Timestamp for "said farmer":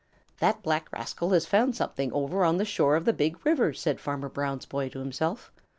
3.71-4.29